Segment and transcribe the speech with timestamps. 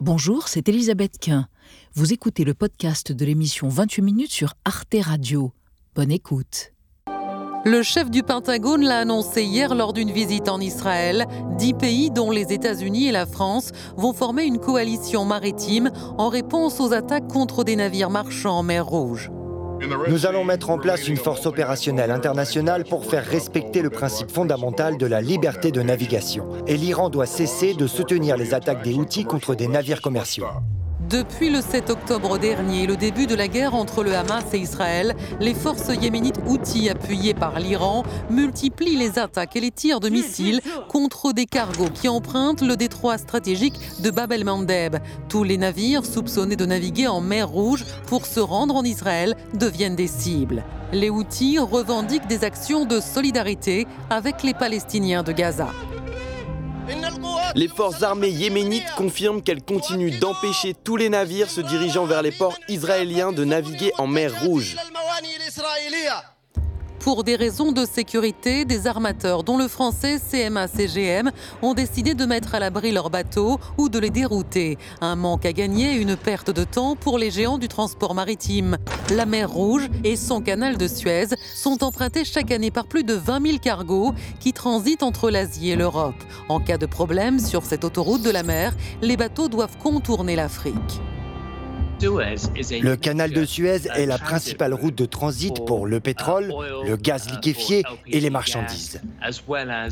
[0.00, 1.48] Bonjour, c'est Elisabeth Quint.
[1.94, 5.50] Vous écoutez le podcast de l'émission 28 minutes sur Arte Radio.
[5.96, 6.72] Bonne écoute.
[7.64, 11.26] Le chef du Pentagone l'a annoncé hier lors d'une visite en Israël.
[11.58, 16.78] Dix pays, dont les États-Unis et la France, vont former une coalition maritime en réponse
[16.78, 19.32] aux attaques contre des navires marchands en mer Rouge.
[20.08, 24.96] Nous allons mettre en place une force opérationnelle internationale pour faire respecter le principe fondamental
[24.96, 26.48] de la liberté de navigation.
[26.66, 30.46] Et l'Iran doit cesser de soutenir les attaques des outils contre des navires commerciaux.
[31.08, 35.16] Depuis le 7 octobre dernier, le début de la guerre entre le Hamas et Israël,
[35.40, 40.60] les forces yéménites outils appuyées par l'Iran multiplient les attaques et les tirs de missiles
[40.88, 44.96] contre des cargos qui empruntent le détroit stratégique de Bab el-Mandeb.
[45.30, 49.96] Tous les navires soupçonnés de naviguer en mer Rouge pour se rendre en Israël deviennent
[49.96, 50.62] des cibles.
[50.92, 55.68] Les outils revendiquent des actions de solidarité avec les Palestiniens de Gaza.
[57.54, 62.32] Les forces armées yéménites confirment qu'elles continuent d'empêcher tous les navires se dirigeant vers les
[62.32, 64.76] ports israéliens de naviguer en mer Rouge.
[67.08, 71.30] Pour des raisons de sécurité, des armateurs, dont le français CMA-CGM,
[71.62, 74.76] ont décidé de mettre à l'abri leurs bateaux ou de les dérouter.
[75.00, 78.76] Un manque à gagner une perte de temps pour les géants du transport maritime.
[79.08, 83.14] La mer Rouge et son canal de Suez sont empruntés chaque année par plus de
[83.14, 86.22] 20 000 cargos qui transitent entre l'Asie et l'Europe.
[86.50, 91.00] En cas de problème sur cette autoroute de la mer, les bateaux doivent contourner l'Afrique.
[92.00, 96.54] Le canal de Suez est la principale route de transit pour le pétrole,
[96.86, 99.00] le gaz liquéfié et les marchandises.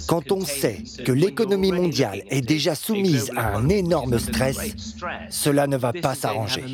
[0.06, 4.96] Quand on sait que l'économie mondiale est déjà soumise à un énorme stress,
[5.30, 6.64] cela ne va pas s'arranger.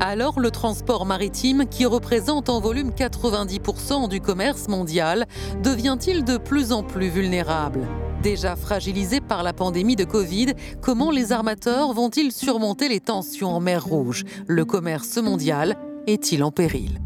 [0.00, 5.26] Alors le transport maritime, qui représente en volume 90% du commerce mondial,
[5.62, 7.86] devient-il de plus en plus vulnérable?
[8.22, 13.60] Déjà fragilisé par la pandémie de Covid, comment les armateurs vont-ils surmonter les tensions en
[13.60, 14.24] mer Rouge?
[14.46, 17.00] Le commerce mondial est-il en péril?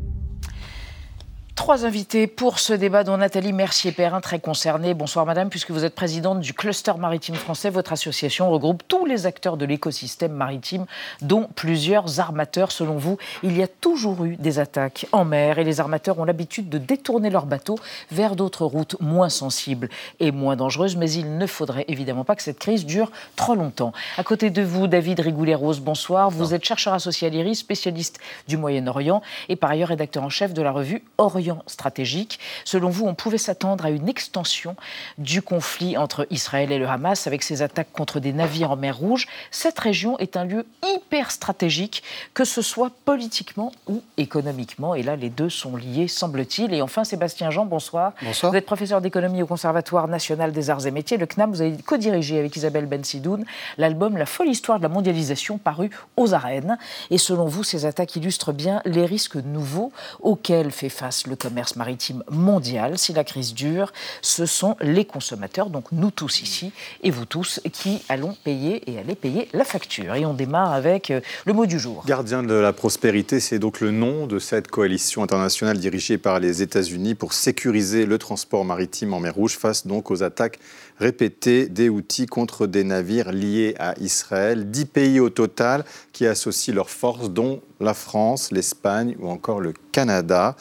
[1.56, 4.92] Trois invités pour ce débat dont Nathalie Mercier-Perrin, très concernée.
[4.92, 7.70] Bonsoir madame, puisque vous êtes présidente du Cluster Maritime Français.
[7.70, 10.84] Votre association regroupe tous les acteurs de l'écosystème maritime,
[11.22, 12.72] dont plusieurs armateurs.
[12.72, 16.24] Selon vous, il y a toujours eu des attaques en mer et les armateurs ont
[16.24, 17.78] l'habitude de détourner leurs bateaux
[18.10, 19.88] vers d'autres routes moins sensibles
[20.18, 20.96] et moins dangereuses.
[20.96, 23.92] Mais il ne faudrait évidemment pas que cette crise dure trop longtemps.
[24.18, 26.30] À côté de vous, David Rigoulet-Rose, bonsoir.
[26.30, 30.52] Vous êtes chercheur associé à l'IRIS, spécialiste du Moyen-Orient et par ailleurs rédacteur en chef
[30.52, 32.38] de la revue Orient stratégique.
[32.64, 34.76] Selon vous, on pouvait s'attendre à une extension
[35.18, 38.96] du conflit entre Israël et le Hamas avec ses attaques contre des navires en mer
[38.96, 39.26] Rouge?
[39.50, 42.02] Cette région est un lieu hyper stratégique,
[42.32, 44.94] que ce soit politiquement ou économiquement.
[44.94, 46.72] Et là, les deux sont liés, semble-t-il.
[46.72, 48.12] Et enfin, Sébastien Jean, bonsoir.
[48.22, 48.52] Bonsoir.
[48.52, 51.50] Vous êtes professeur d'économie au Conservatoire national des arts et métiers, le CNAM.
[51.50, 53.44] Vous avez co-dirigé avec Isabelle Bensidoun
[53.78, 56.78] l'album La folle histoire de la mondialisation paru aux arènes.
[57.10, 61.76] Et selon vous, ces attaques illustrent bien les risques nouveaux auxquels fait face le commerce
[61.76, 62.98] maritime mondial.
[62.98, 66.72] Si la crise dure, ce sont les consommateurs, donc nous tous ici
[67.02, 70.14] et vous tous, qui allons payer et aller payer la facture.
[70.14, 72.04] Et on démarre avec euh, le mot du jour.
[72.06, 76.62] Gardien de la prospérité, c'est donc le nom de cette coalition internationale dirigée par les
[76.62, 80.58] États-Unis pour sécuriser le transport maritime en mer Rouge face donc aux attaques
[80.98, 84.70] répétées des outils contre des navires liés à Israël.
[84.70, 89.74] Dix pays au total qui associent leurs forces, dont la France, l'Espagne ou encore le
[89.92, 90.56] Canada.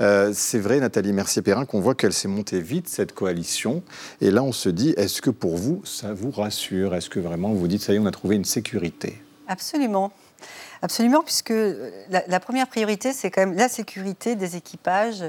[0.00, 3.82] Euh, c'est vrai, Nathalie Mercier-Perrin, qu'on voit qu'elle s'est montée vite, cette coalition.
[4.20, 6.94] Et là, on se dit, est-ce que pour vous, ça vous rassure?
[6.94, 9.18] Est-ce que vraiment vous dites, ça y est, on a trouvé une sécurité?
[9.46, 10.12] Absolument.
[10.82, 11.54] Absolument, puisque
[12.10, 15.24] la, première priorité, c'est quand même la sécurité des équipages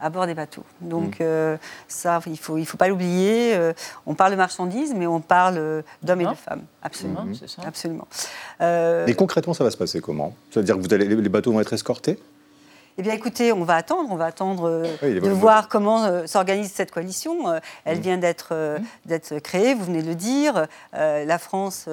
[0.00, 0.64] à bord des bateaux.
[0.80, 1.22] Donc mmh.
[1.22, 1.56] euh,
[1.88, 3.54] ça, il ne faut, il faut pas l'oublier.
[3.54, 3.74] Euh,
[4.06, 6.64] on parle de marchandises, mais on parle d'hommes et de femmes.
[6.82, 7.24] Absolument.
[7.24, 7.34] Mmh.
[7.46, 7.62] Ça.
[7.66, 8.08] Absolument.
[8.62, 9.06] Euh...
[9.06, 10.34] Et concrètement, ça va se passer comment?
[10.50, 12.18] C'est-à-dire que vous allez, les bateaux vont être escortés?
[12.96, 16.70] Eh bien, écoutez, on va attendre, on va attendre euh, de voir comment euh, s'organise
[16.70, 17.48] cette coalition.
[17.48, 18.02] Euh, elle mmh.
[18.02, 18.84] vient d'être mmh.
[19.06, 20.66] d'être créée, vous venez de le dire.
[20.92, 21.88] la France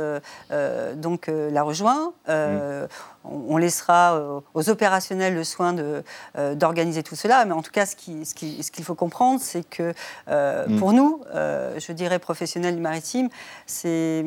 [0.96, 2.14] donc la rejoint.
[2.28, 2.88] Mmh.
[3.24, 5.76] On, laissera aux opérationnels le soin
[6.56, 7.46] d'organiser tout cela.
[7.46, 9.94] Mais en tout cas, ce qu'il ce qui, ce qu'il faut comprendre, c'est que
[10.80, 13.30] pour nous, je dirais professionnels du maritime,
[13.66, 14.24] c'est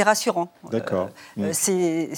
[0.00, 0.48] rassurant.
[0.70, 1.10] D'accord.
[1.52, 2.10] c'est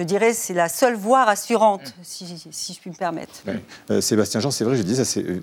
[0.00, 3.42] je dirais, c'est la seule voie rassurante, si, je puis me permettre.
[3.90, 5.40] Euh, Sébastien Jean, c'est vrai, je dis, ça s'est euh,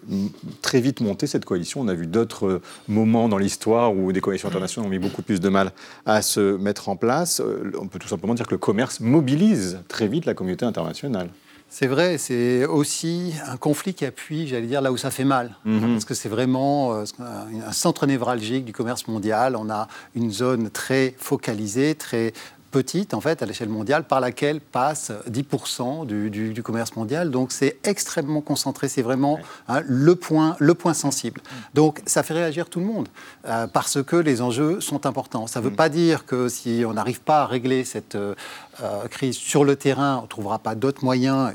[0.64, 1.82] très vite monté, cette coalition.
[1.82, 5.22] On a vu d'autres euh, moments dans l'histoire où des coalitions internationales ont mis beaucoup
[5.22, 5.72] plus de mal
[6.08, 7.40] à se mettre en place.
[7.80, 11.30] on peut tout simplement dire que le commerce mobilise très vite la communauté internationale.
[11.70, 15.56] C'est vrai, c'est aussi un conflit qui appuie, j'allais dire, là où ça fait mal.
[15.66, 15.94] Mhm.
[15.94, 19.56] Parce que c'est vraiment euh, un centre névralgique du commerce mondial.
[19.58, 22.32] On a une zone très focalisée, très
[22.72, 27.32] petite, en fait, à l'échelle mondiale, par laquelle passe 10% du, commerce mondial.
[27.32, 28.88] Donc, c'est extrêmement concentré.
[28.88, 31.42] C'est vraiment hein, le, point, le point sensible.
[31.74, 33.08] Donc, ça fait réagir tout le monde
[33.48, 35.48] euh, parce que les enjeux sont importants.
[35.48, 35.76] Ça ne veut mm.
[35.76, 38.36] pas dire que si on n'arrive pas à régler cette euh,
[38.84, 41.54] euh, crise sur le terrain, on ne trouvera pas d'autres moyens.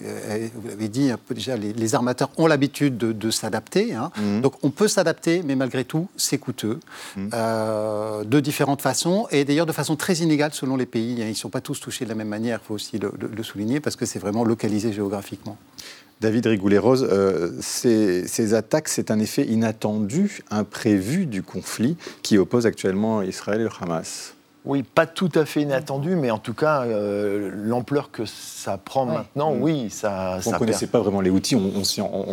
[0.54, 3.94] vous l'avez dit un peu déjà, les, armateurs ont l'habitude de, s'adapter.
[3.94, 4.10] Hein.
[4.16, 4.40] Mm.
[4.40, 6.80] Donc, on peut s'adapter, mais malgré tout, c'est coûteux
[7.16, 7.28] mm.
[8.24, 11.01] de différentes façons et d'ailleurs de façon très inégale selon les pays.
[11.02, 11.26] Hein.
[11.26, 13.80] Ils ne sont pas tous touchés de la même manière, il faut aussi le, souligner,
[13.80, 15.56] parce que c'est vraiment localisé géographiquement.
[16.20, 22.66] David Rigoulet-Rose, euh, ces, ces, attaques, c'est un effet inattendu, imprévu du conflit qui oppose
[22.66, 24.34] actuellement Israël et le Hamas.
[24.64, 29.06] Oui, pas tout à fait inattendu, mais en tout cas, euh, l'ampleur que ça prend
[29.06, 29.62] maintenant, mm.
[29.62, 30.38] oui, ça.
[30.46, 31.82] On ne connaissait pas vraiment les outils, on,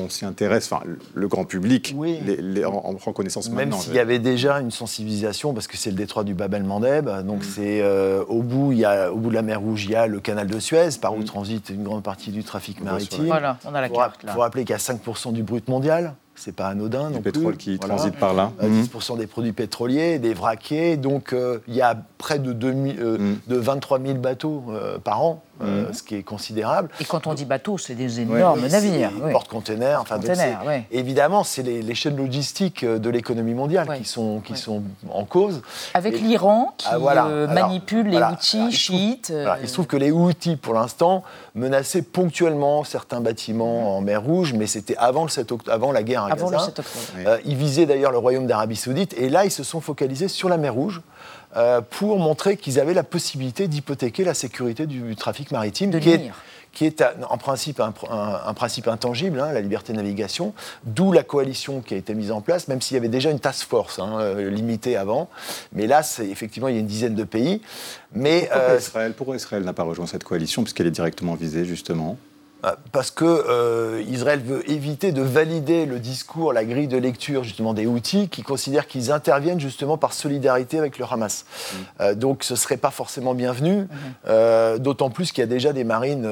[0.10, 0.84] s'y intéresse, enfin,
[1.14, 2.20] le grand public oui.
[2.22, 5.96] les, en, prend connaissance Même s'il y avait déjà une sensibilisation, parce que c'est le
[5.96, 7.44] détroit du Bab el-Mandeb, donc mm.
[7.44, 9.96] c'est euh, au, bout, il y a, au bout de la mer Rouge, il y
[9.96, 11.26] a le canal de Suez, par où mm.
[11.26, 13.26] transite une grande partie du trafic maritime.
[13.26, 14.32] Voilà, on a la carte là.
[14.32, 17.12] Il faut rappeler qu'il y a 5% du brut mondial c'est pas anodin.
[17.12, 18.52] Du pétrole qui transite par là.
[18.62, 20.98] 10% euh, des produits pétroliers, des vraquiers.
[20.98, 23.40] Donc euh, il y a près de, euh, mm.
[23.48, 24.64] de 23 000 bateaux
[25.04, 25.94] par an euh, mhm.
[25.94, 26.90] ce qui est considérable.
[27.02, 29.12] Et quand on dit bateau, c'est des énormes navires.
[29.32, 30.00] Porte-containers.
[30.02, 30.20] Enfin,
[30.92, 35.62] Évidemment, c'est les, chaînes logistiques euh, de l'économie mondiale qui, sont, qui sont en cause.
[35.94, 39.34] Avec l'Iran qui ah, euh, manipule les outils chiites.
[39.62, 41.24] il se trouve que les outils, pour l'instant,
[41.56, 46.32] menaçaient ponctuellement certains bâtiments en mer Rouge, mais c'était avant, le avant la guerre à
[46.32, 46.58] avant Gaza.
[46.58, 47.40] Le 7 octobre.
[47.46, 50.58] ils visaient d'ailleurs le royaume d'Arabie Saoudite, et là, ils se sont focalisés sur la
[50.58, 51.02] mer Rouge.
[51.58, 56.32] Euh, pour montrer qu'ils avaient la possibilité d'hypothéquer la sécurité du trafic maritime, qui est,
[56.74, 60.54] qui est, en principe un, principe intangible, hein, la liberté de navigation,
[60.84, 63.40] d'où la coalition qui a été mise en place, même s'il y avait déjà une
[63.40, 65.28] task force hein, euh, limitée avant.
[65.74, 67.62] Mais là, effectivement, il y a une dizaine de pays.
[68.14, 71.66] Mais, pourquoi, euh, Israël, pourquoi Israël n'a pas rejoint cette coalition, puisqu'elle est directement visée,
[71.66, 72.18] justement?
[72.92, 77.74] Parce que euh, Israël veut éviter de valider le discours, la grille de lecture justement
[77.74, 81.46] des outils qui considèrent qu'ils interviennent justement par solidarité avec le Hamas.
[81.46, 81.78] Mm.
[82.02, 83.88] Euh, donc ce serait pas forcément bienvenu,
[84.28, 84.78] mm-hmm.
[84.80, 86.28] d'autant plus qu'il y a déjà des marines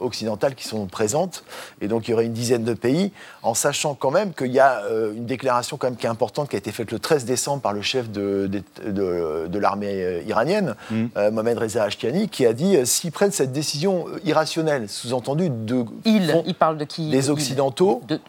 [0.00, 1.44] occidentales qui sont présentes,
[1.80, 3.12] et donc il y aurait une dizaine de pays,
[3.42, 4.82] en sachant quand même qu'il y a
[5.14, 7.72] une déclaration quand même qui est importante qui a été faite le 13 décembre par
[7.72, 8.50] le chef de,
[8.84, 11.06] de, l'armée iranienne, mm.
[11.32, 15.84] Mohamed Reza Ashtiani, qui a dit s'ils prennent cette décision irrationnelle, sous-entendu de.
[16.04, 18.20] Il, il parle de qui Les Occidentaux, de,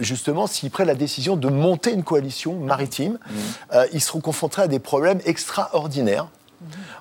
[0.00, 3.36] justement, s'ils prennent la décision de monter une coalition maritime, mmh.
[3.74, 6.28] euh, ils seront confrontés à des problèmes extraordinaires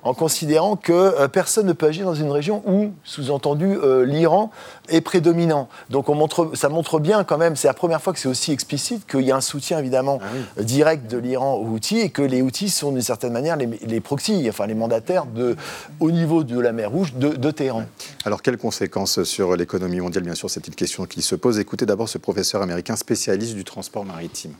[0.04, 4.52] en considérant que euh, personne ne peut agir dans une région où, sous-entendu, euh, l'Iran
[4.88, 5.68] est prédominant.
[5.90, 8.52] Donc on montre, ça montre bien quand même, c'est la première fois que c'est aussi
[8.52, 12.22] explicite, qu'il y a un soutien évidemment ah direct de l'Iran aux outils et que
[12.22, 15.56] les outils sont d'une certaine manière les, les proxys, enfin les mandataires de,
[16.00, 17.84] au niveau de la mer Rouge de, de Téhéran.
[18.26, 20.24] Alors quelles conséquences sur l'économie mondiale?
[20.24, 21.60] Bien sûr, c'est une question qui se pose.
[21.60, 24.54] Écoutez d'abord ce professeur américain spécialiste du transport maritime.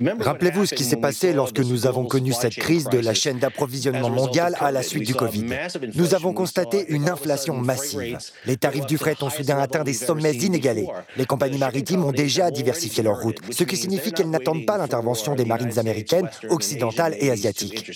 [0.00, 4.10] Rappelez-vous ce qui s'est passé lorsque nous avons connu cette crise de la chaîne d'approvisionnement
[4.10, 5.46] mondiale à la suite du Covid.
[5.94, 8.18] Nous avons constaté une inflation massive.
[8.46, 10.88] Les tarifs du fret ont soudain atteint des sommets inégalés.
[11.16, 15.34] Les compagnies maritimes ont déjà diversifié leurs routes, ce qui signifie qu'elles n'attendent pas l'intervention
[15.34, 17.90] des marines américaines, occidentales et asiatiques.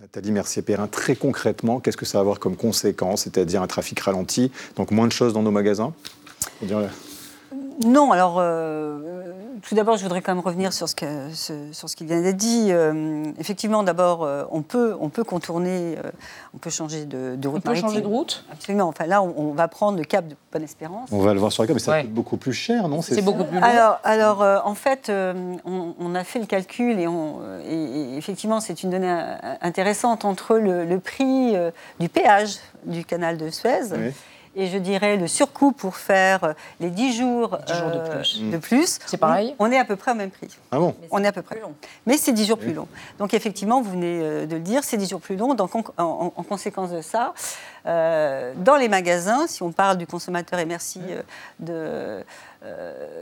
[0.00, 4.50] Nathalie Mercier-Perrin, très concrètement, qu'est-ce que ça va avoir comme conséquence C'est-à-dire un trafic ralenti,
[4.76, 5.92] donc moins de choses dans nos magasins?
[7.86, 9.07] Non, alors euh,
[9.62, 11.30] tout d'abord, je voudrais quand même revenir sur ce, que,
[11.72, 12.68] sur ce qui vient d'être dit.
[12.70, 15.96] Euh, effectivement, d'abord, euh, on, peut, on peut contourner,
[16.54, 17.62] on peut changer de, de route.
[17.64, 18.88] On peut changer de route Absolument.
[18.88, 21.08] Enfin, là, on, va prendre le cap de Bonne-Espérance.
[21.12, 23.02] On va le voir sur la carte, mais ça coûte beaucoup plus cher, non?
[23.02, 23.64] C'est beaucoup plus long.
[23.64, 25.10] Alors, alors en fait,
[25.64, 27.06] on, a fait le calcul et,
[27.68, 29.24] et effectivement, c'est une donnée
[29.60, 31.54] intéressante entre le, le prix
[32.00, 33.92] du péage du canal de Suez.
[33.92, 34.12] Oui
[34.56, 38.98] et je dirais le surcoût pour faire les 10 jours, de euh, plus.
[39.06, 40.48] C'est pareil on, est à peu près au même prix.
[40.70, 41.60] Ah bon On est à peu près.
[41.60, 41.74] Long.
[42.06, 42.88] Mais c'est 10 jours plus long.
[43.18, 45.54] Donc effectivement, vous venez euh, de le dire, c'est 10 jours plus long.
[45.54, 47.34] Donc en, conséquence de ça,
[47.88, 51.00] euh, dans les magasins, si on parle du consommateur, et merci
[51.58, 52.22] de,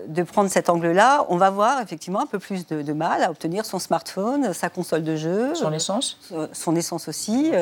[0.08, 3.64] de prendre cet angle-là, on va voir effectivement un peu plus de, mal à obtenir
[3.64, 5.54] son smartphone, sa console de jeu.
[5.54, 6.18] Son essence
[6.52, 7.52] Son essence aussi,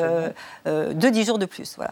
[0.65, 1.75] de 10 jours de plus.
[1.75, 1.91] Voilà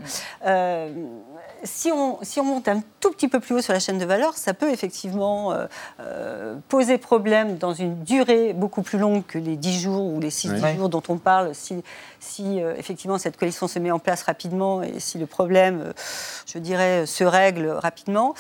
[1.64, 4.06] si on, si on, monte un tout petit peu plus haut sur la chaîne de
[4.06, 5.66] valeur, ça peut effectivement euh,
[6.00, 10.30] euh, poser problème dans une durée beaucoup plus longue que les 10 jours ou les
[10.30, 11.82] 6 jours dont on parle si,
[12.20, 15.94] si euh, effectivement cette coalition se met en place rapidement et si le problème,
[16.46, 18.34] je dirais, se règle rapidement,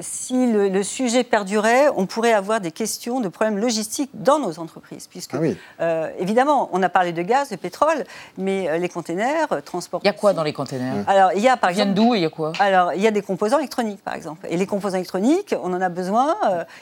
[0.00, 5.06] si le, sujet perdurait, on pourrait avoir des questions de problèmes logistiques dans nos entreprises.
[5.06, 5.34] Puisque,
[5.78, 8.04] ah évidemment, on a parlé de gaz, de pétrole,
[8.36, 10.04] mais les containers transportent.
[10.04, 11.04] Il y a quoi dans les containers?
[11.06, 11.92] Alors, il y a par exemple.
[11.92, 12.52] Viennent d'où il y a quoi?
[12.58, 14.46] Alors, il y a des composants électroniques, par exemple.
[14.50, 16.36] Et les composants électroniques, on en a besoin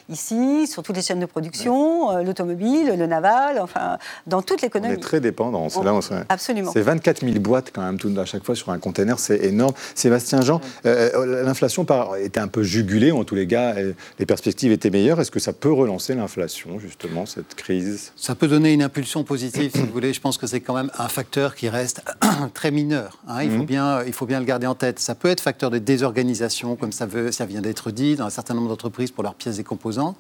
[0.09, 4.95] ici, sur toutes les chaînes de production, l'automobile, le naval, enfin, dans toute l'économie.
[4.95, 5.67] On est très dépendant.
[5.83, 6.73] Là, on Absolument.
[6.73, 9.75] C'est 24 000 boîtes quand même tout, à chaque fois sur un conteneur, c'est énorme.
[9.95, 11.87] Sébastien Jean, euh, euh, l'inflation
[12.19, 13.75] était un peu jugulée, en tous les cas,
[14.19, 15.21] les perspectives étaient meilleures.
[15.21, 18.13] Est-ce que ça peut relancer l'inflation, justement, cette crise?
[18.17, 20.13] Ça peut donner une impulsion positive, si vous voulez.
[20.13, 22.03] Je pense que c'est quand même un facteur qui reste
[22.55, 23.19] très mineur.
[23.29, 23.43] Hein.
[23.43, 23.67] Il, faut mhm.
[23.67, 24.99] bien, il faut bien le garder en tête.
[24.99, 28.31] Ça peut être facteur de désorganisation, comme ça, veut, ça vient d'être dit, dans un
[28.31, 30.17] certain nombre d'entreprises pour leurs pièces et composantes.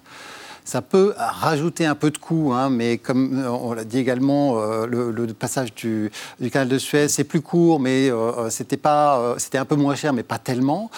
[0.64, 4.58] Ça peut rajouter un peu de coût, hein, mais comme euh, on l'a dit également,
[4.58, 6.10] euh, le, passage du,
[6.52, 10.12] canal de Suez, c'est plus court, mais euh, c'était pas, c'était un peu moins cher,
[10.12, 10.90] mais pas tellement.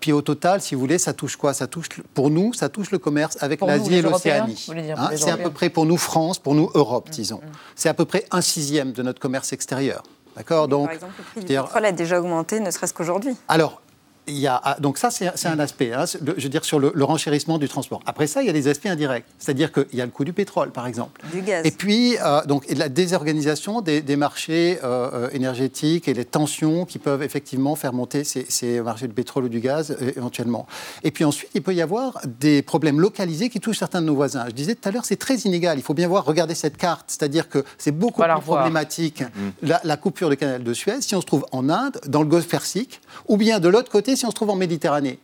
[0.00, 1.54] puis au total, si vous voulez, ça touche quoi?
[1.54, 4.66] Ça touche, pour nous, ça touche le commerce avec l'Asie et l'Océanie.
[4.96, 7.38] Hein, c'est à peu près pour nous France, pour nous Europe, mmh, disons.
[7.38, 7.56] Mmh.
[7.74, 10.02] C'est à peu près un sixième de notre commerce extérieur.
[10.36, 10.68] D'accord?
[10.68, 13.36] Donc, par exemple, le prix du pétrole a déjà augmenté, ne serait-ce qu'aujourd'hui.
[13.48, 13.82] Alors,
[14.28, 16.92] il y a, ah, donc ça, c'est un aspect, hein, je veux dire, sur le,
[17.04, 18.00] renchérissement du transport.
[18.06, 20.32] Après ça, il y a des aspects indirects, c'est-à-dire qu'il y a le coût du
[20.32, 21.20] pétrole, par exemple.
[21.32, 21.64] Du gaz.
[21.66, 26.98] Et puis, euh, donc, la désorganisation des, marchés euh, euh, énergétiques et les tensions qui
[26.98, 30.66] peuvent effectivement faire monter ces, marchés du pétrole ou du gaz, éventuellement.
[31.02, 34.14] Et puis ensuite, il peut y avoir des problèmes localisés qui touchent certains de nos
[34.14, 34.44] voisins.
[34.48, 35.78] Je disais tout à l'heure, c'est très inégal.
[35.78, 39.26] Il faut bien voir, regarder cette carte, c'est-à-dire que c'est beaucoup plus problématique, mmh.
[39.62, 42.28] la, la coupure du canal de Suez, si on se trouve en Inde, dans le
[42.28, 45.18] Golfe Persique, ou bien de l'autre côté, si on se trouve en Méditerranée.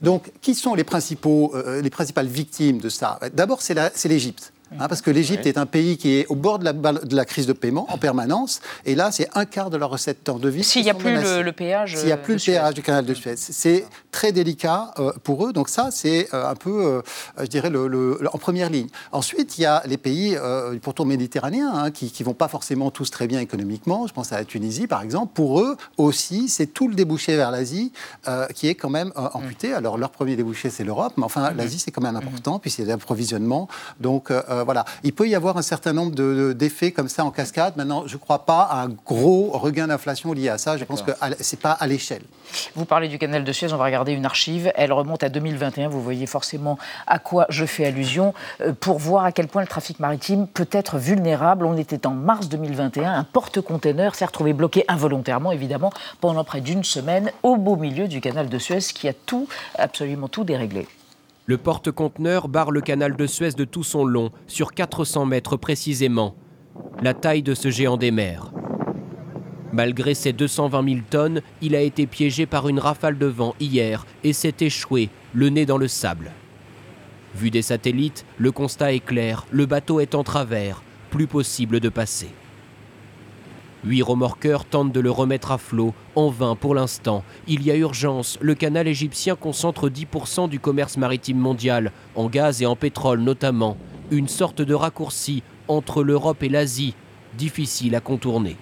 [0.00, 3.18] Donc, qui sont les, principaux, euh, les principales victimes de ça?
[3.34, 4.52] D'abord, c'est l'Égypte.
[4.72, 7.24] Hein, parce que l'Égypte est un pays qui est au bord de la, de la,
[7.24, 10.48] crise de paiement en permanence, et là, c'est un quart de leur recette temps de
[10.48, 10.64] vie.
[10.64, 11.96] S'il n'y a plus le, péage.
[11.96, 13.36] S'il n'y a plus le péage du canal de Suez.
[13.36, 17.02] C'est très délicat euh, pour eux, donc ça, c'est euh, un peu, euh,
[17.38, 18.88] je dirais, le, en première ligne.
[19.12, 20.36] Ensuite, il y a les pays,
[20.82, 24.06] pourtant méditerranéens, hein, qui ne vont pas forcément tous très bien économiquement.
[24.06, 25.32] Je pense à la Tunisie, par exemple.
[25.34, 27.92] Pour eux aussi, c'est tout le débouché vers l'Asie
[28.54, 29.72] qui est quand même amputé.
[29.72, 31.56] Alors, leur premier débouché, c'est l'Europe, mais enfin, mm-hmm.
[31.56, 33.68] l'Asie, c'est quand même important, puis c'est l'approvisionnement.
[34.00, 34.84] Donc, euh, voilà.
[35.02, 37.76] Il peut y avoir un certain nombre d'effets comme ça en cascade.
[37.76, 40.76] Maintenant, je ne crois pas à un gros regain d'inflation lié à ça.
[40.76, 42.22] Je pense que ce n'est pas à l'échelle.
[42.74, 44.72] Vous parlez du canal de Suez, on va regarder une archive.
[44.74, 45.88] Elle remonte à 2021.
[45.88, 48.34] Vous voyez forcément à quoi je fais allusion.
[48.60, 52.12] Euh, pour voir à quel point le trafic maritime peut être vulnérable, on était en
[52.12, 53.12] mars 2021.
[53.12, 58.20] Un porte-container s'est retrouvé bloqué involontairement, évidemment, pendant près d'une semaine au beau milieu du
[58.20, 59.48] canal de Suez qui a tout,
[59.78, 60.86] absolument tout déréglé.
[61.48, 66.34] Le porte-conteneur barre le canal de Suez de tout son long, sur 400 mètres précisément,
[67.00, 68.50] la taille de ce géant des mers.
[69.72, 74.06] Malgré ses 220 000 tonnes, il a été piégé par une rafale de vent hier
[74.24, 76.32] et s'est échoué, le nez dans le sable.
[77.36, 81.90] Vu des satellites, le constat est clair, le bateau est en travers, plus possible de
[81.90, 82.30] passer.
[83.86, 87.22] Huit remorqueurs tentent de le remettre à flot, en vain pour l'instant.
[87.46, 92.62] Il y a urgence, le canal égyptien concentre 10% du commerce maritime mondial, en gaz
[92.62, 93.76] et en pétrole notamment.
[94.10, 96.94] Une sorte de raccourci entre l'Europe et l'Asie,
[97.38, 98.56] difficile à contourner.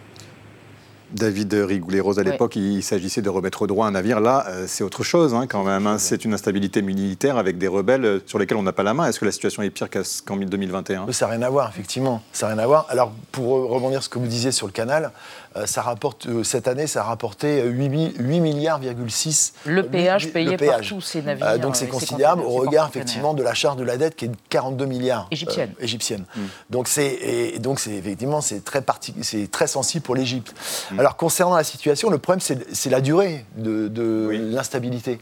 [1.13, 4.21] David Rigoulet-Rose, à l'époque, il s'agissait de remettre au droit un navire.
[4.21, 5.87] Là, euh, c'est autre chose hein, quand même.
[5.87, 5.99] Hein.
[5.99, 9.09] C'est une instabilité militaire avec des rebelles euh, sur lesquels on n'a pas la main.
[9.09, 12.23] Est-ce que la situation est pire qu'en 2021 Ça n'a rien à voir, effectivement.
[12.33, 12.87] Ça n'a rien à voir.
[12.89, 15.13] Alors, pour rebondir sur ce que vous disiez sur le canal,
[15.57, 19.55] euh, ça rapporte, cette année, ça a rapporté 8, 8 milliards, 6.
[19.67, 21.47] Le péage payé par tous ces navires.
[21.47, 24.29] Euh, donc c'est considérable au regard effectivement de la charge de la dette qui est
[24.29, 25.29] de 42 milliards.
[25.31, 25.73] Égyptienne.
[25.79, 26.25] égyptienne.
[26.35, 26.41] Mm.
[26.71, 28.83] Donc c'est donc c'est effectivement c'est très
[29.23, 30.55] c'est très sensible pour l'Égypte.
[30.95, 31.01] Mm.
[31.01, 35.19] Alors concernant la situation, le problème c'est la durée de, l'instabilité.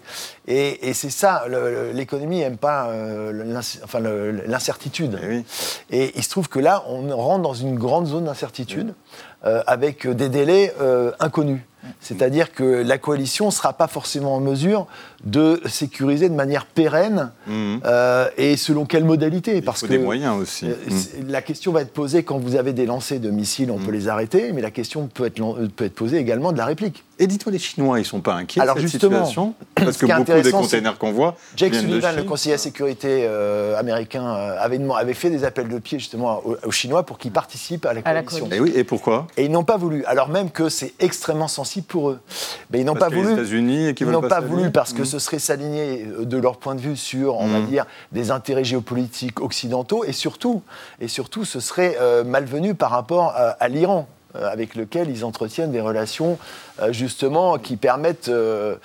[0.46, 1.44] Et, c'est ça,
[1.92, 2.90] l'économie n'aime pas
[4.46, 5.18] l'incertitude.
[5.22, 5.44] Eh
[5.90, 8.94] et, il se trouve que là, on rentre dans une grande zone d'incertitude.
[9.44, 11.62] Euh, avec des délais euh, inconnus.
[12.00, 14.86] C'est-à-dire que la coalition ne sera pas forcément en mesure
[15.24, 17.80] de sécuriser de manière pérenne mhm.
[17.84, 19.56] euh, et selon quelle modalité.
[19.56, 20.66] Il parce faut que des moyens aussi.
[20.66, 21.28] Euh, mhm.
[21.28, 23.86] La question va être posée quand vous avez des lancers de missiles, on mhm.
[23.86, 25.40] peut les arrêter, mais la question peut être,
[25.76, 27.04] peut être posée également de la réplique.
[27.22, 29.96] Et dites-moi, les Chinois, ils ne sont pas inquiets Alors de cette justement, situation Parce
[29.96, 31.36] que beaucoup des containers qu'on voit.
[31.54, 36.00] Jake Sullivan, le conseiller à sécurité euh, américain, avait, avait, fait des appels de pied
[36.00, 38.48] justement aux, Chinois pour qu'ils participent à la coalition.
[38.50, 39.28] Et, oui, et pourquoi?
[39.36, 42.18] Et ils n'ont pas voulu, alors même que c'est extrêmement sensible pour eux.
[42.72, 43.36] Mais ils n'ont pas voulu.
[43.46, 46.96] ils n'ont pas voulu parce que ce serait s'aligner euh, de leur point de vue
[46.96, 47.66] sur, on va mmh.
[47.66, 50.62] dire, des intérêts géopolitiques occidentaux et surtout,
[51.00, 54.08] et surtout, ce serait euh, malvenu par rapport à, l'Iran.
[54.34, 56.38] Avec lequel ils entretiennent des relations
[56.90, 58.78] justement qui permettent de,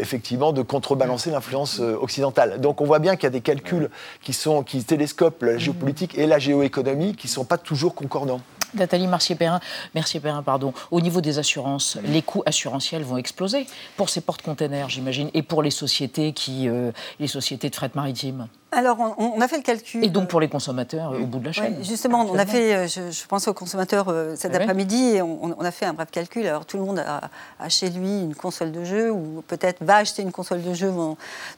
[0.00, 2.60] effectivement de contrebalancer l'influence occidentale.
[2.60, 3.90] Donc on voit bien qu'il y a des calculs
[4.22, 8.40] qui, sont, qui télescopent la géopolitique et la géoéconomie qui ne sont pas toujours concordants.
[8.74, 9.60] Nathalie Mercier-Perrin,
[9.94, 10.72] Mercier-Perrin, pardon.
[10.90, 15.62] Au niveau des assurances, les coûts assurantiels vont exploser pour ces porte-containers, j'imagine, et pour
[15.62, 18.48] les sociétés qui, euh, les sociétés de fret maritime.
[18.76, 20.04] Alors, on, a fait le calcul.
[20.04, 21.82] Et donc pour les consommateurs au bout de la chaîne.
[21.82, 25.70] justement, on a fait, euh, je, pense aux consommateurs euh, cet après-midi, et on, a
[25.70, 26.46] fait un bref calcul.
[26.46, 30.20] Alors, tout le monde a, chez lui une console de jeu, ou peut-être va acheter
[30.20, 30.92] une console de jeu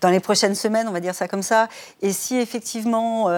[0.01, 1.69] dans, les prochaines semaines, on va dire ça comme ça.
[2.03, 3.29] Et si effectivement.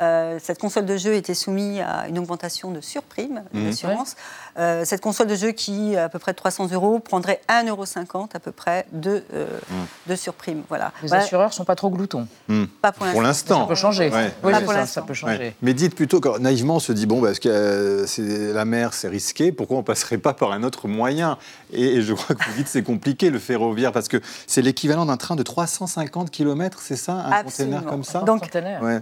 [0.00, 3.64] Euh, cette console de jeu était soumise à une augmentation de surprime mmh.
[3.64, 4.16] d'assurance.
[4.58, 8.28] Euh, cette console de jeu qui, à peu près de 300 euros, prendrait 1,50 euro
[8.32, 10.10] à peu près de, euh, mmh.
[10.10, 10.62] de surprime.
[10.68, 10.92] Voilà.
[11.02, 12.28] Les assureurs ne sont pas trop gloutons.
[12.46, 12.64] Mmh.
[12.82, 13.62] Pas pour l'instant.
[13.62, 14.10] Ça peut changer.
[14.44, 14.52] Oui,
[14.86, 15.54] ça, peut changer.
[15.62, 19.08] Mais dites plutôt, que naïvement, on se dit, bon, parce que c'est la mer, c'est
[19.08, 21.38] risqué, pourquoi on ne passerait pas par un autre moyen?
[21.72, 25.16] Et, je crois que vous dites c'est compliqué le ferroviaire, parce que c'est l'équivalent d'un
[25.16, 28.20] train de 350 km, c'est ça, un conteneur comme ça?
[28.20, 28.48] Donc,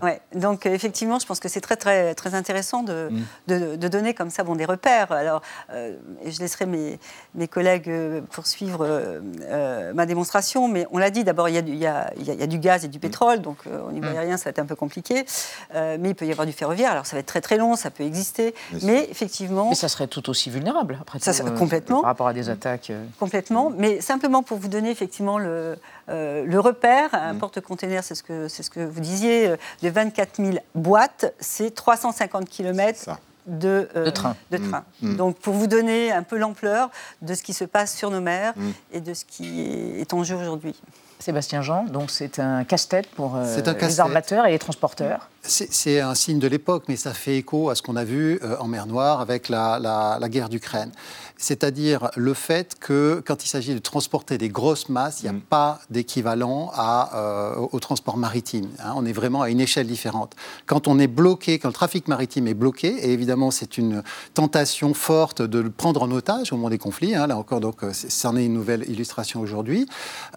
[0.02, 0.20] ouais.
[0.35, 3.08] Donc effectivement, je pense que c'est très, très, très intéressant de,
[3.49, 3.76] mm.
[3.76, 5.12] de, donner comme ça bon, des repères.
[5.12, 5.42] Alors,
[5.73, 6.99] euh, je laisserai mes,
[7.35, 11.78] mes collègues euh, poursuivre euh, ma démonstration, mais on l'a dit, d'abord, il y, y,
[11.78, 13.00] y, a du gaz et du mm.
[13.00, 14.16] pétrole, donc au niveau mm.
[14.16, 15.24] aérien, ça va être un peu compliqué,
[15.74, 17.90] mais il peut y avoir du ferroviaire, alors ça va être très très long, ça
[17.90, 19.68] peut exister, mais, effectivement...
[19.68, 22.00] Mais ça serait tout aussi vulnérable, après ça, complètement.
[22.02, 22.92] par rapport à des attaques...
[23.18, 25.76] Complètement, mais simplement pour vous donner effectivement le,
[26.08, 31.34] le repère, un porte-container, c'est ce, que, ce que vous disiez, de 24 000 boîtes,
[31.40, 34.36] c'est 350 km de, euh, de, train.
[34.50, 34.84] De train.
[35.00, 35.12] Mm.
[35.12, 35.16] Mm.
[35.16, 36.90] Donc pour vous donner un peu l'ampleur
[37.22, 38.70] de ce qui se passe sur nos mers mm.
[38.92, 39.60] et de ce qui
[39.98, 40.74] est en jeu aujourd'hui.
[41.18, 45.28] Sébastien Jean, donc c'est un casse-tête pour euh, les armateurs et les transporteurs.
[45.48, 48.56] C'est un signe de l'époque, mais ça fait écho à ce qu'on a vu euh,
[48.58, 50.92] en mer Noire avec la, la guerre d'Ukraine
[51.36, 55.34] c'est-à-dire le fait que quand il s'agit de transporter des grosses masses, il n'y a
[55.34, 55.40] mm.
[55.42, 58.68] pas d'équivalent euh, au transport maritime.
[58.82, 58.94] Hein.
[58.96, 60.34] on est vraiment à une échelle différente.
[60.66, 64.02] Quand on est bloqué, quand le trafic maritime est bloqué, et évidemment c'est une
[64.34, 67.80] tentation forte de le prendre en otage au moment des conflits, hein, là encore, donc
[67.92, 69.86] c'en est une nouvelle illustration aujourd'hui,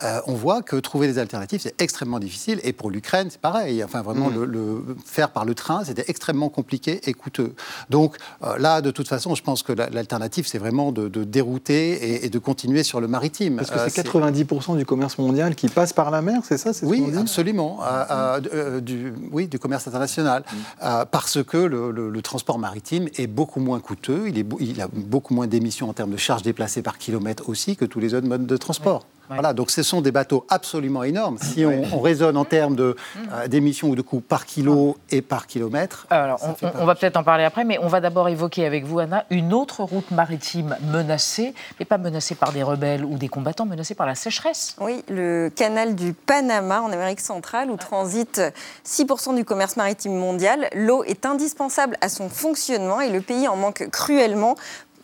[0.03, 2.59] euh, on voit que trouver des alternatives, c'est extrêmement difficile.
[2.63, 3.83] Et pour l'Ukraine, c'est pareil.
[3.83, 4.43] Enfin, vraiment, mm.
[4.43, 7.55] le, faire par le train, c'était extrêmement compliqué et coûteux.
[7.89, 12.29] Donc euh, là, de toute façon, je pense que l'alternative, c'est vraiment de, dérouter et,
[12.29, 13.57] de continuer sur le maritime.
[13.57, 16.71] Parce que c'est 90% euh, du commerce mondial qui passe par la mer, c'est ça
[16.83, 17.79] Oui, absolument.
[17.83, 20.43] Euh, euh, du, oui, du commerce international.
[20.51, 20.87] Mm.
[21.11, 25.47] parce que le, transport maritime est beaucoup moins coûteux, il, est, il a beaucoup moins
[25.47, 28.57] d'émissions en termes de charges déplacées par kilomètre aussi que tous les autres modes de
[28.57, 29.05] transport.
[29.29, 31.37] Voilà, donc ce sont des bateaux absolument énormes.
[31.37, 36.07] Si on, raisonne en termes euh, d'émissions ou de coûts par kilo et par kilomètre.
[36.09, 39.25] Alors, on, va peut-être en parler après, mais on va d'abord évoquer avec vous, Anna,
[39.29, 43.95] une autre route maritime menacée, mais pas menacée par des rebelles ou des combattants, menacée
[43.95, 44.75] par la sécheresse.
[44.79, 48.41] Oui, le canal du Panama en Amérique centrale, où transite
[48.85, 50.69] 6% du commerce maritime mondial.
[50.73, 54.55] L'eau est indispensable à son fonctionnement et le pays en manque cruellement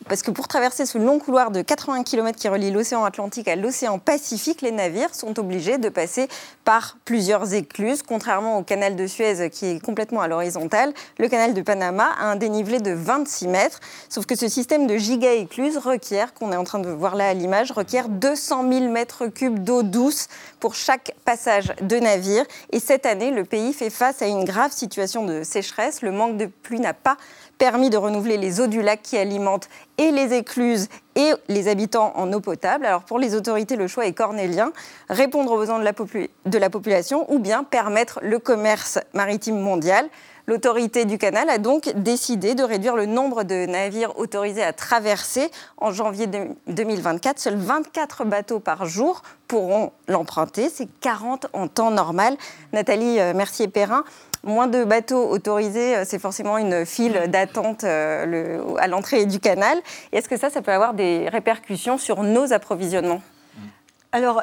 [0.07, 3.55] parce que pour traverser ce long couloir de 80 km qui relie l'océan Atlantique à
[3.55, 6.27] l'océan Pacifique, les navires sont obligés de passer
[6.63, 8.03] par plusieurs écluses.
[8.03, 12.25] Contrairement au canal de Suez qui est complètement à l'horizontale, le canal de Panama a
[12.25, 13.79] un dénivelé de 26 mètres.
[14.09, 17.33] Sauf que ce système de giga-écluses requiert, qu'on est en train de voir là à
[17.33, 20.27] l'image, requiert 200 000 mètres cubes d'eau douce
[20.59, 22.45] pour chaque passage de navire.
[22.71, 26.01] Et cette année, le pays fait face à une grave situation de sécheresse.
[26.01, 27.17] Le manque de pluie n'a pas
[27.57, 32.13] permis de renouveler les eaux du lac qui alimentent et les écluses et les habitants
[32.15, 32.85] en eau potable.
[32.85, 34.71] Alors pour les autorités, le choix est cornélien,
[35.09, 40.09] répondre aux besoins de la, de la population ou bien permettre le commerce maritime mondial.
[40.47, 45.49] L'autorité du canal a donc décidé de réduire le nombre de navires autorisés à traverser.
[45.77, 46.27] En janvier
[46.67, 50.69] 2024, seuls 24 bateaux par jour pourront l'emprunter.
[50.69, 52.37] C'est 40 en temps normal.
[52.73, 54.03] Nathalie euh, Mercier-Perrin,
[54.45, 59.77] moins de bateaux autorisés, euh, c'est forcément une file d'attente euh, à l'entrée du canal.
[60.11, 63.21] Est-ce que ça, ça peut avoir des répercussions sur nos approvisionnements?
[64.11, 64.41] Alors,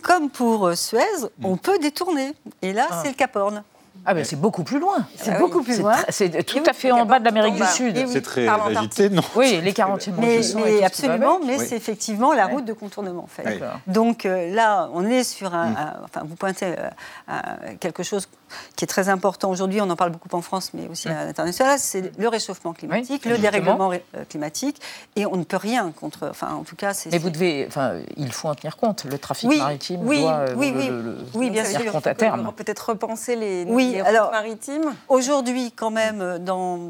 [0.00, 2.32] comme pour Suez, on peut détourner.
[2.62, 3.00] Et là, ah.
[3.02, 3.62] c'est le Cap Horn.
[4.04, 5.06] Ah ben c'est beaucoup plus loin.
[5.16, 5.94] C'est ah beaucoup plus loin.
[6.08, 8.04] C'est tout à fait en bas de l'Amérique du Sud.
[8.08, 9.22] C'est très agité, non?
[9.36, 13.24] Oui, les 40 Mais, mais absolument, mais c'est effectivement la route de contournement.
[13.24, 13.62] En fait.
[13.86, 15.76] Donc euh, là, on est sur un, mm.
[16.04, 16.74] Enfin, vous pointez
[17.28, 17.32] euh,
[17.78, 18.28] quelque chose
[18.76, 21.78] qui est très important aujourd'hui, on en parle beaucoup en France, mais aussi à l'international,
[21.78, 23.92] c'est le réchauffement climatique, le dérèglement
[24.28, 24.80] climatique,
[25.16, 26.28] et on ne peut rien contre.
[26.30, 27.10] Enfin, en tout cas, c'est.
[27.10, 29.04] Mais vous devez, enfin, il faut en tenir compte.
[29.04, 31.90] Le trafic maritime oui, doit oui, oui, le, oui, bien sûr.
[31.92, 32.52] compte à terme.
[32.56, 34.94] Peut-être repenser les, oui, alors, maritimes.
[35.08, 36.88] Aujourd'hui, quand même, dans,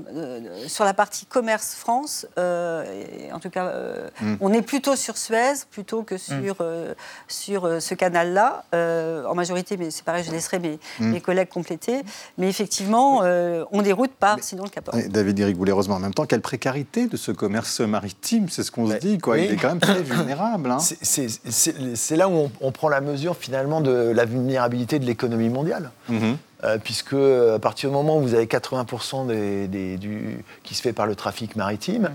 [0.67, 3.73] sur la partie commerce France, en tout cas,
[4.21, 4.37] mm.
[4.41, 6.95] on est plutôt sur Suez plutôt que sur, mm.
[7.29, 11.11] sur ce canal-là, en majorité, mais c'est pareil, je laisserai mes, mm.
[11.11, 12.03] mes collègues compléter.
[12.39, 16.15] Mais effectivement, euh, on déroute pas, sinon le Cap David Eric Boulet, heureusement, en même
[16.15, 19.39] temps, quelle précarité de ce commerce maritime, c'est ce qu'on se dit, quoi.
[19.39, 20.71] Il est quand même très vulnérable.
[20.71, 20.79] Hein.
[20.81, 25.91] C'est là où on, prend la mesure finalement de la vulnérabilité de l'économie mondiale.
[26.11, 26.37] Mm-hmm.
[26.65, 30.93] Euh, puisque à partir du moment où vous avez 80% des, du, qui se fait
[30.93, 32.11] par le trafic maritime,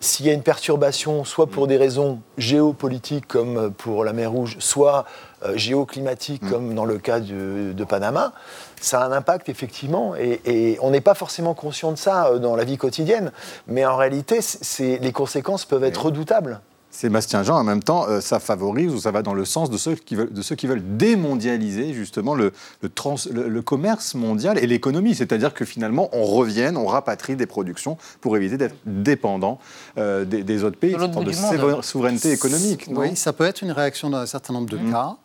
[0.00, 4.56] s'il y a une perturbation, soit pour des raisons géopolitiques comme pour la mer Rouge,
[4.58, 5.04] soit
[5.44, 6.50] euh, géoclimatique, mm.
[6.50, 8.32] comme dans le cas de, Panama,
[8.80, 12.56] ça a un impact effectivement, et, on n'est pas forcément conscient de ça euh, dans
[12.56, 13.32] la vie quotidienne,
[13.66, 14.40] mais en réalité,
[14.78, 16.60] les conséquences peuvent être redoutables.
[17.00, 19.78] Sébastien Jean, en même temps, euh, ça favorise ou ça va dans le sens de
[19.78, 25.14] ceux qui veulent, de ceux qui veulent démondialiser justement le, le, commerce mondial et l'économie.
[25.14, 29.58] C'est-à-dire que finalement, on revienne, on rapatrie des productions pour éviter d'être dépendant
[29.96, 30.92] euh, des, autres pays.
[30.92, 32.84] De, de souveraineté économique.
[32.90, 34.92] oui, ça peut être une réaction dans un certain nombre de mmh.
[34.92, 35.16] cas.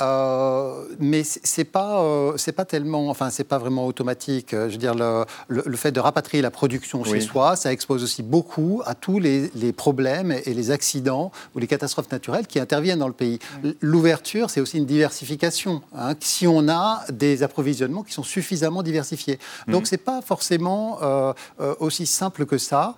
[0.00, 4.48] Euh, mais c'est pas euh, c'est pas tellement enfin c'est pas vraiment automatique.
[4.52, 8.22] Je veux dire le, le, fait de rapatrier la production chez soi, ça expose aussi
[8.22, 12.98] beaucoup à tous les, les, problèmes et les accidents ou les catastrophes naturelles qui interviennent
[12.98, 13.38] dans le pays.
[13.80, 15.82] L'ouverture, c'est aussi une diversification.
[15.96, 19.72] Hein, si on a des approvisionnements qui sont suffisamment diversifiés, mmh.
[19.72, 21.32] donc c'est pas forcément euh,
[21.78, 22.94] aussi simple que ça.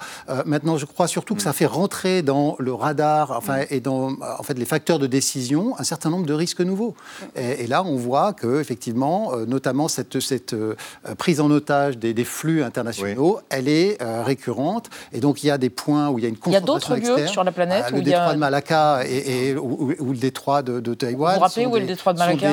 [0.46, 1.54] maintenant, je crois surtout que ça mmh.
[1.54, 3.66] fait rentrer dans le radar, enfin mmh.
[3.70, 6.94] et dans en fait les facteurs de décision un certain nombre de risques nouveau.
[7.36, 10.74] Et, là, on voit que effectivement, euh, notamment cette, cette euh,
[11.16, 14.90] prise en otage des, flux internationaux, elle est euh, récurrente.
[15.12, 17.06] Et donc, il y a des points où il y a une concentration Il y
[17.06, 20.80] a d'autres lieux sur la planète Le détroit de Malacca et, ou, le détroit de,
[20.80, 21.32] de Taïwan.
[21.32, 22.50] Vous vous rappelez où est le détroit de Malacca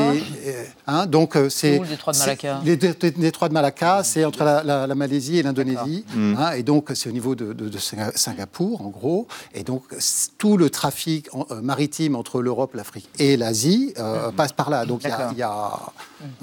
[0.88, 4.95] hein, Donc, c'est où le détroit de Malacca Les détroits de Malacca, c'est entre la,
[4.95, 6.05] Malaisie et l'Indonésie.
[6.15, 7.77] Hein, et donc, c'est au niveau de,
[8.15, 9.27] Singapour, en gros.
[9.53, 9.83] Et donc,
[10.38, 11.29] tout le trafic
[11.62, 14.86] maritime entre l'Europe, l'Afrique et l'Asie euh, passe par là.
[14.86, 15.71] Donc il y, a,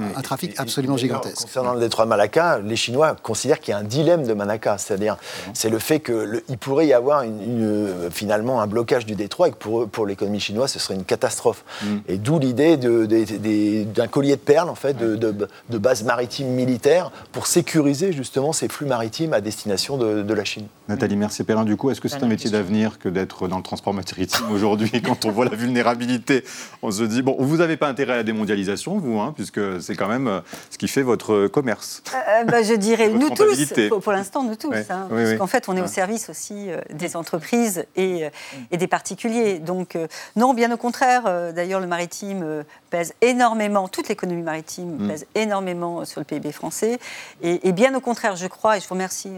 [0.00, 1.42] un trafic absolument gigantesque.
[1.42, 4.78] Concernant le détroit de Malacca, les Chinois considèrent qu'il y a un dilemme de Malacca,
[4.78, 5.16] c'est-à-dire
[5.54, 9.56] c'est le fait qu'il pourrait y avoir une, finalement un blocage du détroit et que
[9.56, 11.64] pour, pour l'économie chinoise ce serait une catastrophe.
[11.82, 11.96] Mm.
[12.08, 17.46] Et d'où l'idée d'un collier de perles en fait, de, de, base maritime militaire pour
[17.46, 20.66] sécuriser justement ces flux maritimes à destination de, la Chine.
[20.88, 23.94] Nathalie Mercier-Perrin, du coup, est-ce que c'est un métier d'avenir que d'être dans le transport
[23.94, 26.44] maritime aujourd'hui quand on voit la vulnérabilité?
[26.82, 29.94] On se dit, bon, vous n'avez pas intérêt à la démondialisation, vous, hein, puisque c'est
[29.94, 32.02] quand même euh, ce qui fait votre commerce.
[32.12, 35.68] Euh, euh, bah, je dirais nous tous, pour, l'instant nous tous, hein, parce qu'en fait
[35.68, 38.28] on est au service aussi des entreprises et,
[38.70, 39.58] et, des particuliers.
[39.58, 39.98] Donc
[40.36, 45.08] non, bien au contraire, d'ailleurs le maritime pèse énormément, toute l'économie maritime mm.
[45.08, 46.98] pèse énormément sur le PIB français.
[47.42, 49.32] Et, bien au contraire, je crois, et je vous remercie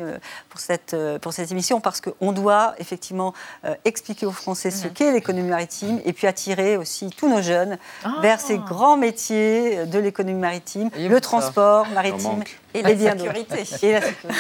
[0.48, 3.34] pour cette, pour cette émission, parce qu'on doit effectivement
[3.84, 4.92] expliquer aux Français ce mm.
[4.92, 8.14] qu'est l'économie maritime et puis attirer aussi tous nos jeunes ah.
[8.22, 13.54] vers ces grands métiers de l'économie maritime, le transport maritime et la sécurité.
[13.82, 14.36] Et la sécurité.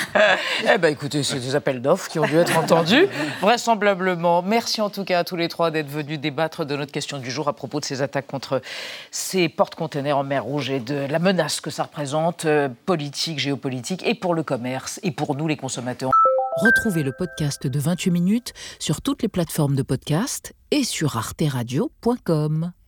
[0.74, 3.08] eh bien, écoutez, c'est des appels d'offres qui ont dû être entendus,
[3.40, 4.42] vraisemblablement.
[4.42, 7.30] Merci en tout cas à tous les trois d'être venus débattre de notre question du
[7.30, 8.62] jour à propos de ces attaques contre
[9.10, 14.06] ces porte-containers en mer Rouge et de la menace que ça représente, euh, politique, géopolitique,
[14.06, 16.10] et pour le commerce, et pour nous les consommateurs.
[16.56, 22.72] Retrouvez le podcast de 28 minutes sur toutes les plateformes de podcast et sur arteradio.com.